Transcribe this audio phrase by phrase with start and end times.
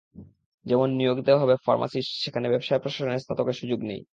[0.65, 4.01] যেমন নিয়োগ দেওয়া হবে ফার্মাসিস্ট, সেখানে ব্যবসায় প্রশাসনের স্নাতকের সুযোগ নেই।